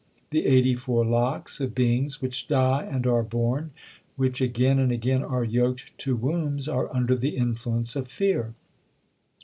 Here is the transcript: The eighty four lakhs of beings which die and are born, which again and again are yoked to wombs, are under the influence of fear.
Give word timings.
The 0.31 0.47
eighty 0.47 0.73
four 0.75 1.05
lakhs 1.05 1.59
of 1.59 1.75
beings 1.75 2.23
which 2.23 2.47
die 2.47 2.81
and 2.89 3.05
are 3.05 3.21
born, 3.21 3.69
which 4.15 4.41
again 4.41 4.79
and 4.79 4.91
again 4.91 5.21
are 5.21 5.43
yoked 5.43 5.95
to 5.99 6.15
wombs, 6.15 6.67
are 6.67 6.91
under 6.91 7.15
the 7.15 7.37
influence 7.37 7.95
of 7.95 8.07
fear. 8.07 8.55